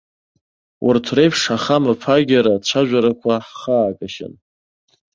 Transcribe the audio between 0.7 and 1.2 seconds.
Урҭ